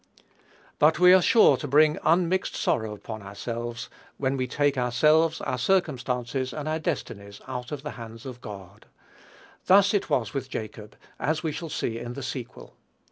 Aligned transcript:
But 0.79 0.97
we 0.97 1.13
are 1.13 1.21
sure 1.21 1.57
to 1.57 1.67
bring 1.67 1.99
unmixed 2.03 2.55
sorrow 2.55 2.95
upon 2.95 3.21
ourselves 3.21 3.87
when 4.17 4.35
we 4.35 4.47
take 4.47 4.75
ourselves, 4.75 5.41
our 5.41 5.59
circumstances, 5.59 6.53
or 6.55 6.67
our 6.67 6.79
destinies, 6.79 7.39
out 7.47 7.71
of 7.71 7.83
the 7.83 7.91
hands 7.91 8.25
of 8.25 8.41
God. 8.41 8.87
Thus 9.67 9.93
it 9.93 10.09
was 10.09 10.33
with 10.33 10.49
Jacob, 10.49 10.95
as 11.19 11.43
we 11.43 11.51
shall 11.51 11.69
see 11.69 11.99
in 11.99 12.13
the 12.13 12.23
sequel. 12.23 12.73